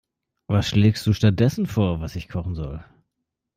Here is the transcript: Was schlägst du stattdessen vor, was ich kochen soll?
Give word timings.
Was 0.47 0.67
schlägst 0.69 1.05
du 1.05 1.13
stattdessen 1.13 1.67
vor, 1.67 2.01
was 2.01 2.15
ich 2.15 2.27
kochen 2.27 2.55
soll? 2.55 2.83